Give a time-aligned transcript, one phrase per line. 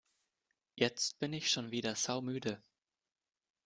[0.79, 2.63] Jetzt bin ich schon wieder saumüde!